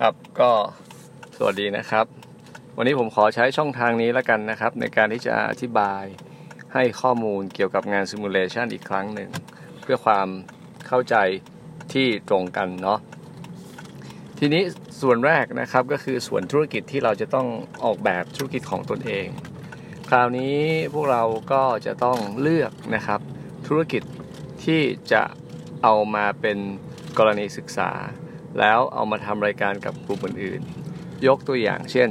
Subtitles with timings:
[0.00, 0.50] ครับก็
[1.36, 2.06] สวัสดีนะครับ
[2.76, 6.04] วันนี้ผมขอใช้ช่องทางนี้แล้วกันนะครับ ในการที่จะอธิบาย
[6.74, 9.30] ให้ข้อมูลเกี่ยวกับงานซิมูเลชันอีกครั้งหนึ่ง
[9.80, 10.28] เพื่อความ
[10.86, 11.16] เข้าใจ
[11.92, 12.98] ที่ตรงกันเนาะ
[14.38, 14.62] ทีนี้
[15.00, 17.48] ส่วนแรกนะครับก็คือส่วนธุรกิจที่เราจะต้อง
[17.84, 19.28] ออกแบบธุรกิจของตนเอง
[20.08, 20.56] คราวนี้
[20.94, 21.22] พวกเรา
[21.52, 23.20] ก็จะต้องเลือกนะครับ
[23.66, 24.02] ธุรกิจ
[24.64, 24.80] ที่
[25.12, 25.22] จะ
[25.82, 26.58] เอามาเป็น
[27.18, 27.90] กรณีศึกษา
[28.58, 32.10] แล้วเอามาทำรายการกับกลุ่มอื่นๆ ยกตัวอย่างเช่น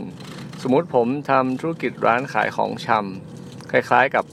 [0.62, 4.26] สมมุติผมทำธุรกิจร้านขายของชำคล้ายๆกับ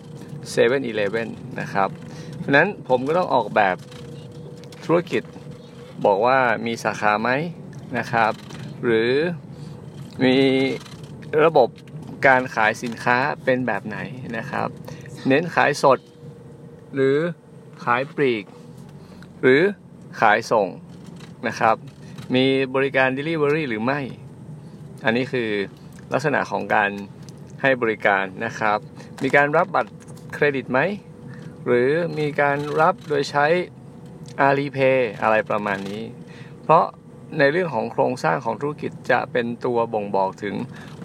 [0.52, 1.26] 7 e เ e ่ e อ
[1.60, 1.88] นะครับ
[2.38, 3.76] เพราะนั้นผมก็ต้องออกแบบ
[4.84, 5.22] ธุรกิจ
[6.04, 7.30] บอกว่ามีสาขาไหม
[7.98, 8.32] นะครับ
[8.84, 9.12] หรือ
[10.24, 10.36] มี
[11.44, 11.68] ระบบ
[12.26, 13.98] การขายสินค้าเป็นแบบไหน
[14.38, 14.68] นะครับ
[15.28, 15.98] เน้นขายสด
[16.94, 17.16] หรือ
[17.84, 18.44] ขายปลีก
[19.42, 19.62] หรือ
[20.20, 20.68] ขายส่ง
[21.48, 21.76] นะครับ
[22.34, 24.00] มีบริการ Delivery หรือไม่
[25.04, 25.50] อันนี้คือ
[26.12, 26.90] ลักษณะของการ
[27.62, 28.78] ให้บริการนะครับ
[29.22, 29.92] มีการรับบัตร
[30.34, 30.80] เครดิตไหม
[31.66, 33.46] หรือมีการรับโดยใช้
[34.48, 36.02] Alipay อะไรประมาณนี้
[36.62, 36.84] เพราะ
[37.38, 40.54] ในเรื่องของโครงสร้างของธุรกิจจะเป็นตัวบ่งบอกถึง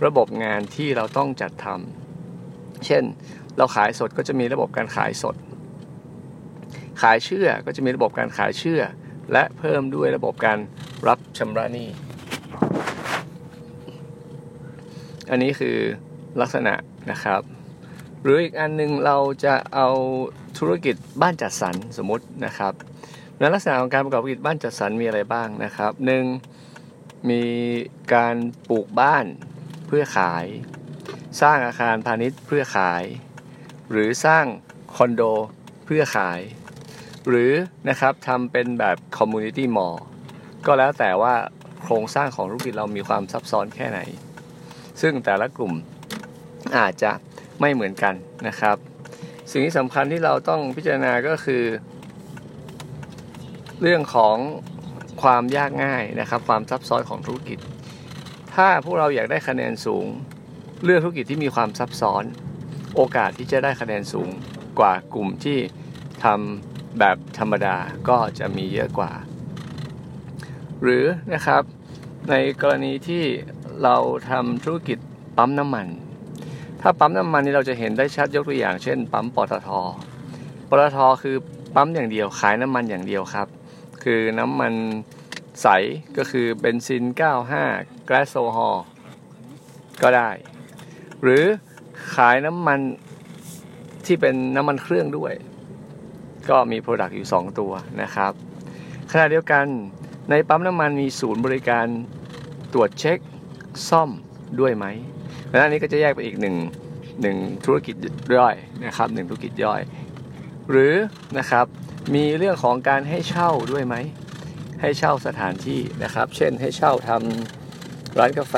[0.05, 3.03] ระบบงานที่เราต้องจัดทำ เช่น
[3.57, 5.35] เราขายสดก็จะมีระบบการขายสด
[7.01, 8.81] ขายเชื่อก็จะมีระบบการขายเชื่อ
[9.31, 10.59] และเพิ่มด้วยระบบการ
[11.07, 11.87] รับชำระหนี้
[15.29, 15.77] อันนี้คือ
[16.41, 16.73] ลักษณะ
[17.11, 17.41] นะครับ
[18.21, 19.89] หรืออีกอันนึงเราจะเอา
[20.59, 22.73] ธุรกิจบ้านจัดสรรสมมตินะครับ
[23.39, 26.25] ในลักษณะของการประกอบธุรกิจบ้านจัดสรรมีอะไรบ้างนะครับหนึ่ง
[27.29, 27.43] มี
[28.13, 28.35] การ
[28.69, 29.25] ปลูกบ้าน
[29.87, 30.45] เพื่อขาย
[31.41, 33.03] สร้างอาคารพาณิชย์เพื่อขาย
[33.91, 34.45] หรือสร้าง
[34.95, 35.21] คอนโด
[35.85, 36.39] เพื่อขาย
[37.29, 37.51] หรือ
[37.89, 39.97] นะครับทำเป็นแบบ community mall
[40.65, 41.33] ก็แล้วแต่ว่า
[41.83, 43.99] โครงสร้างของธุรกิจเรามีความซับซ้อนแค่ไหน
[45.01, 45.73] ซึ่งแต่ละกลุ่ม
[46.77, 47.11] อาจจะ
[47.59, 48.13] ไม่เหมือนกัน
[48.47, 48.77] นะครับ
[49.51, 51.63] สิ่งที่สำคัญที่เราต้องพิจารณาก็คือ
[53.81, 54.35] เรื่องของ
[55.21, 57.59] ความยากง่ายนะครับ ความซับซ้อนของธุรกิจ
[58.55, 60.05] ถ้าพวกเราอยากได้คะแนนสูง
[60.83, 62.23] เลือกธุรกิจที่มีความซับซ้อน
[62.95, 64.29] โอกาสที่จะได้คะแนนสูง
[64.79, 65.57] กว่ากลุ่มที่
[66.23, 67.75] ทำ แบบธรรมดา
[68.09, 69.11] ก็จะมีเยอะกว่า
[70.81, 71.63] หรือนะครับ
[72.29, 73.23] ในกรณีที่
[73.83, 73.95] เรา
[74.29, 74.97] ทำธุรกิจ
[75.37, 75.87] ปั๊มน้ำมัน
[76.81, 79.69] ถ้าปั๊มน้ำมันนี่เราจะเห็นได้ชัดยกตัวอย่าง เช่น ปั๊มปตท
[80.69, 81.35] ปตทคือ
[81.75, 83.47] ปั๊มอย่างเดียวขายน้ำมันอย่างเดียวครับ
[84.03, 84.73] คือน้ำมัน
[85.61, 85.67] ใส
[86.17, 87.03] ก็คือเบนซิน
[87.55, 88.77] 95 แก๊สโซฮอล
[90.01, 90.29] ก็ได้
[91.21, 91.43] หรือ
[92.15, 92.79] ขายน้ำมัน
[94.05, 95.33] ที่เป็นน้ำมันเครื่องด้วย
[96.49, 98.31] ก็มี product อยู่ 2 ตัวนะครับ
[99.11, 99.65] ขณะเดียวกัน
[100.29, 101.85] ในปั๊มน้ำมันมีศูนย์บริการ
[102.73, 103.17] ตรวจเช็ค
[103.89, 104.09] ซ่อม
[104.59, 104.85] ด้วยไหม
[105.51, 106.55] และอันนี้ก็จะแยกไปอีกหนึ่ง
[107.21, 107.95] หนึ่งธุรกิจ
[108.37, 108.55] ย่อย
[108.85, 109.81] นะครับหนึ่งธุรกิจย่อย
[110.69, 110.93] หรือ
[111.37, 111.65] นะครับ
[112.15, 113.95] มีเรื่องของการให้เช่าด้วยไหม
[114.81, 118.55] ให้เช่าสถานที่นะครับ เช่นให้เช่าทำร้านกาแฟ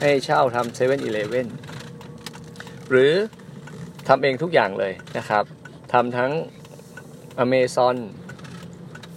[0.00, 1.48] ให้เช่าทำเซเว่นอีเลฟเว่น
[2.90, 3.12] หรือ
[4.08, 5.44] ทำเองทุกอย่างเลยนะครับ
[5.92, 6.32] ทำทั้ง
[7.44, 7.96] Amazon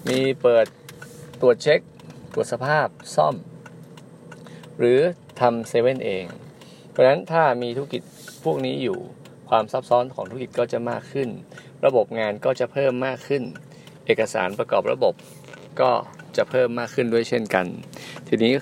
[0.09, 0.65] มีเปิด
[1.41, 1.79] ตรวจเช็ค
[2.33, 3.35] ตรวจสภาพซ่อม
[4.79, 4.99] หรือ
[5.39, 6.25] ทำเซเว่นเอง
[6.89, 8.01] เพราะฉะนั้นถ้ามีธุรกิจ
[8.43, 8.97] พวกนี้อยู่
[9.49, 11.29] ความซับซ้อนของธุรกิจก็จะมากขึ้น
[11.85, 13.43] ระบบงานก็จะเพิ่มมากขึ้น
[14.05, 15.13] เอกสารประกอบระบบ
[15.81, 15.91] ก็
[16.37, 17.65] จะเพิ่มมากขึ้นด้วยเช่นกัน
[18.27, 18.53] ทีนี้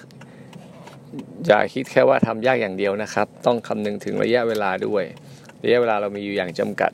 [1.48, 5.04] อย่าคิดแค่ว่าทำยากอย่างเดียวนะครับ ต้องคำนึงถึงระยะเวลาด้วย
[5.64, 6.92] ระยะเวลาเรามีอยู่อย่างจำกัด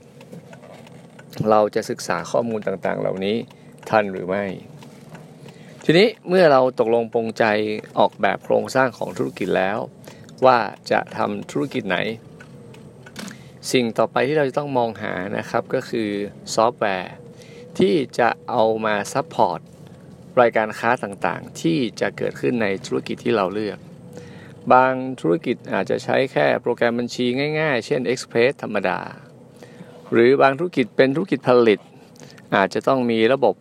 [1.49, 3.37] เราจะศึกษาข้อมูลต่างๆ เหล่านี้
[3.89, 4.45] ทันหรือไม่
[5.83, 7.45] ทีนี้เมื่อเราตกลงปรงใจ
[7.99, 9.77] ออกแบบโครงสร้างของธุรกิจแล้ว
[10.45, 10.59] ว่า
[10.91, 11.97] จะทำธุรกิจไหน
[13.71, 16.09] สิ่งต่อไปที่เราจะต้องมองหานะครับก็คือ
[16.55, 17.13] ซอฟต์แวร์
[17.79, 19.59] ที่จะเอามา support
[20.41, 23.77] รายการค้าต่างๆ ที่จะเกิดขึ้นในธุรกิจที่เราเลือก
[24.73, 27.25] บางธุรกิจอาจจะใช้แค่โปรแกรมบัญชี
[27.59, 28.99] ง่ายๆ เช่น Express ธรรมดา
[30.13, 31.79] หรือบางธุรกิจเป็นธุรกิจผลิต
[32.55, 33.55] อาจจะต้องมีระบบ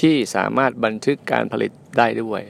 [0.00, 2.42] ที่สามารถบันทึกการผลิตได้ด้วย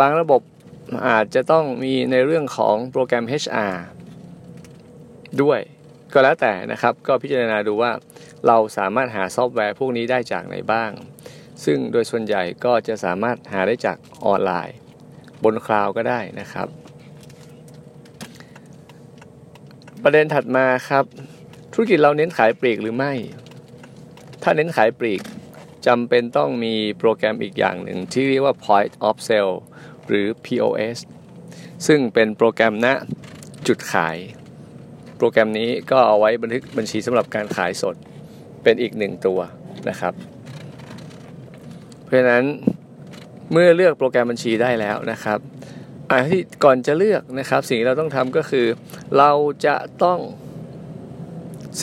[0.00, 0.42] บางระบบ
[1.08, 3.74] อาจจะต้องมีในเรื่องของโปรแกรม HR
[5.42, 5.60] ด้วย
[6.12, 7.92] ก็แล้วแต่นะครับ ก็พิจารณาดูว่า
[8.46, 10.90] เราสามารถหาซอฟต์แวร์พวกนี้ได้จากไหนบ้าง
[11.64, 14.76] ซึ่งโดยส่วนใหญ่ก็จะสามารถหาได้จากออนไลน์
[15.44, 16.68] บนคลาวก็ได้นะครับ
[20.02, 21.04] ประเด็นถัดมาครับ
[21.72, 23.12] ธุรกิจเราเน้นขายปลีกหรือไม่
[24.42, 25.22] ถ้าเน้นขายปลีก
[25.86, 29.56] จำเป็นต้องมีโปรแกรมอีกอย่างหนึ่ง ที่เรียกว่า point of sale
[30.06, 30.98] หรือ POS
[31.86, 32.86] ซึ่งเป็นโปรแกรมณ
[33.66, 34.16] จุดขาย
[35.16, 37.96] โปรแกรมนี้ก็เอาไว้บันทึกบัญชีสำหรับการขายสด
[38.62, 39.40] เป็นอีกหนึ่งตัว
[39.88, 40.14] นะครับ
[42.04, 42.44] เพราะฉะนั้น
[43.52, 45.38] เมื่อเลือกโปรแกรมบัญชีได้แล้วนะครับ
[46.12, 48.66] อ่าที่ก่อนจะเลือกนะครับ สิ่งที่เราต้องทำก็คือ
[49.18, 49.30] เรา
[49.66, 50.18] จะต้อง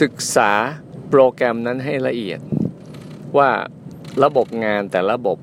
[0.02, 0.50] ศึกษา
[1.10, 2.40] โปรแกรมนั้นให้ละเอียด
[3.38, 3.50] ว่า
[4.24, 5.38] ระบบงานแต่ระบบ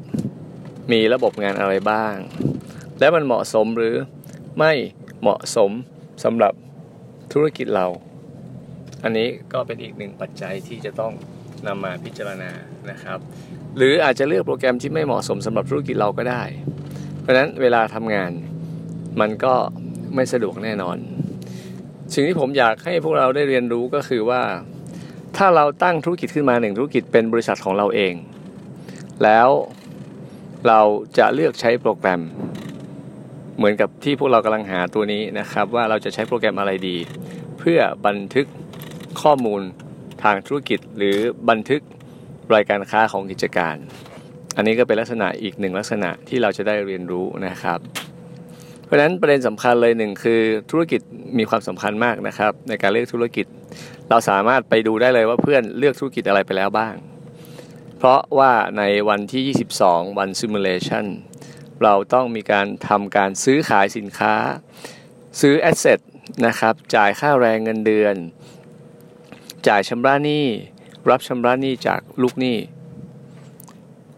[0.91, 2.15] มีระบบงานอะไรบ้าง
[2.99, 3.95] และมันเหมาะสมหรือ
[4.57, 4.71] ไม่
[5.21, 5.71] เหมาะสม
[6.23, 6.53] สำหรับ
[7.33, 7.87] ธุรกิจเรา
[9.03, 11.13] อันนี้ก็เป็นอีกหนึ่งปัจจัยที่จะต้อง
[11.67, 12.51] นำมาพิจารณา
[12.89, 13.19] นะครับ
[13.77, 16.43] หรืออาจจะเลือกโปรแกรมที่ไม่เหมาะสมสำหรับธุรกิจเราก็ได้
[17.21, 18.31] เพราะนั้นเวลาทำงาน
[19.19, 19.53] มันก็
[20.15, 20.97] ไม่สะดวกแน่นอน
[22.13, 24.41] สิ่งที่ผมอยากให้พวกเราได้เรียนรู้ก็คือว่า
[25.37, 28.13] ถ้าเราตั้งธุรกิจขึ้นมาหนึ่งธุรกิจเป็นบริษัทของเราเอง
[29.23, 29.49] แล้ว
[30.67, 30.81] เรา
[31.17, 32.21] จะเลือกใช้โปรแกรม
[33.57, 36.97] เหมือนกับที่พวกเรากำลังหาตัวนี้นะครับ ว่าเราจะใช้โปรแกรมอะไรดี
[37.59, 38.47] เพื่อบันทึก
[39.21, 39.61] ข้อมูล
[40.23, 41.17] ทางธุรกิจหรือ
[41.49, 41.81] บันทึก
[42.55, 43.75] รายการค้าของกิจการ
[44.55, 47.79] อันนี้ก็เป็นลักษณะอีกหนึ่งลักษณะที่เราจะได้เรียนรู้นะครับ
[48.87, 50.41] เพราะฉะนั้นประเด็นสำคัญเลยหนึ่งคือ
[50.71, 51.01] ธุรกิจ
[51.37, 53.45] มีความสำคัญมากนะครับ ในการเลือกธุรกิจ
[54.09, 56.95] เราสามารถไปดูได้เลยว่าเพื่อนเลือกธุรกิจอะไรไปแล้วบ้าง
[57.97, 61.05] เพราะว่าในวันที่ 22 วันซิมูเลชัน
[61.83, 64.33] เราต้องมีการทำการซื้อขายสินค้า
[65.41, 65.99] ซื้อแอสเซท
[66.45, 68.15] นะครับ จ่ายค่าแรงเงินเดือน
[69.67, 70.45] จ่ายชำระหนี้
[71.09, 72.57] รับชำระหนี้จากลูกหนี้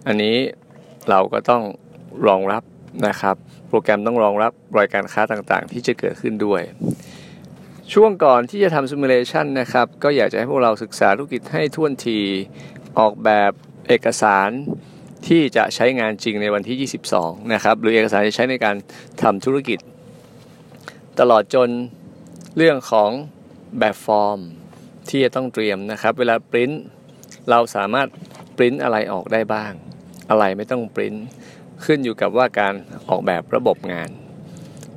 [0.07, 0.38] อันนี้
[1.10, 1.63] เราก็ต้อง
[2.27, 2.63] รองรับ
[3.07, 3.36] นะครับ
[3.69, 6.62] โปรแกรมต้องรองรับรายการค้าต่างๆ ที่จะเกิดขึ้นด้วย
[7.94, 12.19] ช่วงก่อนที่จะทำซิมูเลชันนะครับ ก็อยากจะให้พวกเราศึกษาธุรกิจให้ท่วนที
[13.00, 13.51] ออกแบบ
[13.88, 14.50] เอกสาร
[15.27, 18.75] ที่จะใช้งานจริงในวันที่ 22 นะครับ หรือเอกสารที่ใช้ในการ
[19.21, 19.80] ทำธุรกิจ
[21.19, 21.69] ตลอดจน
[22.57, 23.12] เรื่องของ
[23.80, 24.39] แบบฟอร์ม
[25.10, 26.71] ที่จะต้องเตรียมนะครับ เวลาปริ้น
[27.50, 28.07] เราสามารถ
[28.57, 29.71] ปริ้นอะไรออกได้บ้าง
[30.30, 31.16] อะไรไม่ต้องปริ้น
[31.86, 32.74] ขึ้นอยู่กับว่าการ
[33.10, 34.10] ออกแบบระบบงาน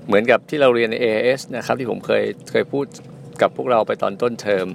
[0.07, 2.87] เหมือนกับที่เราเรียนใน AIS นะครับที่ผมเคยเคยพูด
[3.41, 4.67] กับพวกเราไปตอนต้นเทอม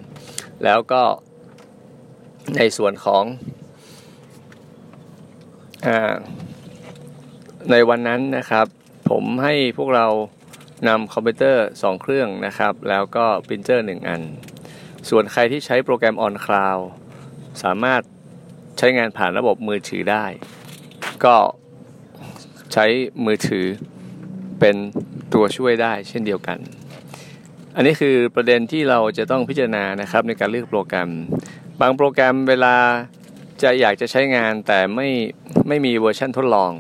[0.64, 1.04] แล้วก็
[2.58, 3.24] ในส่วนของ
[5.86, 5.88] อ
[7.72, 8.68] ในวันนั้นนะครับ
[9.10, 10.08] ผมให้พวกเรา
[10.88, 14.22] นำคอมพิวเตอร์ 2 เครื่องนะครับ แล้วก็ปรินเตอร์ 1 อัน
[15.10, 16.84] ส่วนใครที่ใช้โปรแกรม On Cloud
[17.64, 18.02] สามารถ
[18.78, 20.26] ใช้งานผ่านระบบมือถือได้
[21.26, 21.36] ก็
[22.74, 22.86] ใช้
[23.26, 23.66] มือถือ
[24.60, 24.76] เป็น
[25.34, 26.60] ตัวช่วยได้เช่นเดียวกัน
[27.76, 31.10] อันนี้คือประเด็นที่เราจะต้องพิจารณานะครับในการเลือกโปรแกรม
[31.82, 32.76] บางโปรแกรมเวลา
[33.64, 35.10] จะอยากจะใช้งานแต่ไม่
[35.68, 36.72] ไม่มีเวอร์ชันทดลอง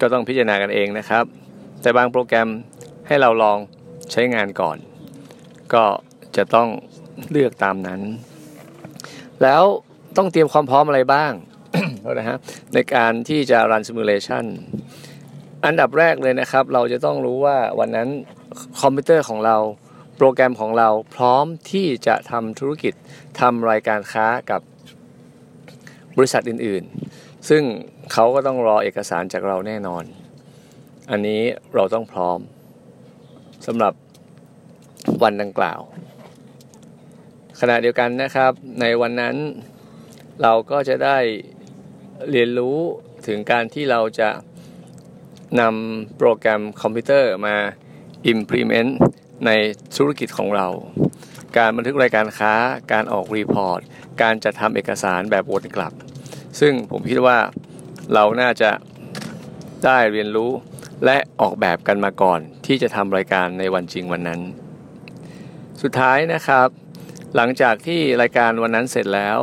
[0.00, 1.24] ก็ต้องพิจารณากันเองนะครับ
[1.82, 2.48] แต่บางโปรแกรม
[3.06, 3.58] ให้เราลอง
[4.12, 4.76] ใช้งานก่อน
[5.74, 5.84] ก็
[6.36, 6.68] จะต้อง
[7.30, 8.00] เลือกตามนั้น
[9.42, 9.62] แล้ว
[10.16, 11.32] ต้องเตรียมความพร้อมอะไรบ้าง
[12.18, 12.36] นะฮะ
[12.74, 14.44] ในการที่จะ run simulation
[15.64, 18.08] อันดับแรกเลยนะครับ เราจะต้องรู้ว่าวันนั้น
[18.80, 19.56] คอมพิวเตอร์ของเรา
[20.16, 22.94] โปรแกรมของเราพร้อมที่จะทำธุรกิจ
[23.40, 24.60] ทำรายการค้ากับ
[26.16, 27.62] บริษัทอื่นๆ ซึ่ง
[28.12, 30.04] เขาก็ต้องรอเอกสารจากเราแน่นอน
[31.10, 31.42] อันนี้
[31.74, 32.38] เราต้องพร้อม
[33.66, 33.94] สำหรับ
[35.22, 35.80] วันดังกล่าว
[37.60, 39.36] ขณะเดียวกันนะครับ ในวันนั้น
[40.42, 41.18] เราก็จะได้
[42.30, 42.78] เรียนรู้
[43.26, 44.30] ถึงการที่เราจะ
[45.60, 47.56] นำโปรแกรมคอมพิวเตอร์มา
[48.32, 48.90] implement
[49.46, 49.50] ใน
[49.96, 50.68] ธุรกิจของเรา
[51.56, 52.52] การบันทึกรายการค้า
[52.92, 53.80] การออกรีพอร์ต
[54.22, 55.92] การจัดทำเอกสารแบบวนกลับ
[56.60, 57.38] ซึ่งผมคิดว่า
[58.14, 58.70] เราน่าจะ
[59.84, 60.50] ได้เรียนรู้
[61.04, 64.40] และออกแบบกันมาก่อนที่จะทำรายการในวันจริงวันนั้น
[65.82, 66.68] สุดท้ายนะครับ
[67.36, 69.38] หลังจากที่รายการวันนั้นเสร็จแล้ว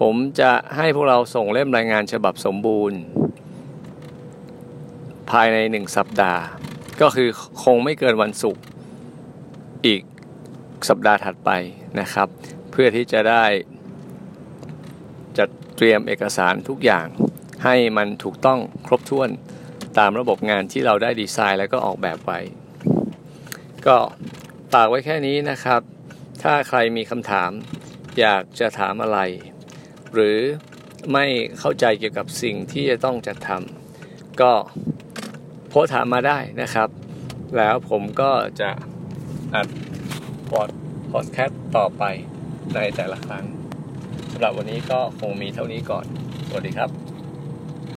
[0.00, 3.00] ผมจะให้พวกเราส่งเล่มรายงานฉบับสมบูรณ์
[5.30, 6.42] ภายในหนึ่งสัปดาห์
[7.00, 7.28] ก็คือ
[7.62, 8.62] คงไม่เกินวันศุกร์
[9.86, 10.02] อีก
[10.88, 11.50] สัปดาห์ถัดไป
[12.00, 12.28] นะครับ
[12.70, 13.44] เพื่อที่จะได้
[15.38, 17.06] จัดเตรียมเอกสารทุกอย่าง
[17.64, 19.30] ให้มันถูกต้องครบถ้วน
[19.98, 22.40] ตามระบบงานที่เราได้ดีไซน์แล้วก็ออกแบบไว้
[23.86, 23.96] ก็
[24.72, 25.80] ฝากไว้แค่นี้นะครับ
[26.42, 27.50] ถ้าใครมีคำถาม
[28.20, 29.18] อยากจะถามอะไร
[30.14, 30.38] หรือ
[31.12, 31.24] ไม่
[31.58, 34.52] เข้าใจเกี่ยวกับสิ่งที่จะต้องจัดทำก็
[35.68, 36.88] โพสถามมาได้นะครับ
[37.56, 38.70] แล้วผมก็จะ
[39.54, 39.68] อัด
[40.48, 40.68] พอด
[41.10, 42.04] พอดแคสต์ต่อไป
[42.74, 43.44] ในแต่ละครั้ง
[44.32, 46.04] สำหรับวันนี้ก็คงมีเท่านี้ก่อน
[46.48, 47.09] สวัสดีครับ